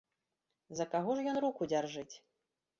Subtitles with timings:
[0.79, 2.11] За каго ж ён руку дзяржыць?